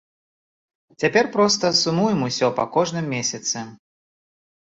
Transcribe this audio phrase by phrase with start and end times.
[1.03, 3.57] Цяпер проста сумуем усё па кожным месяцы.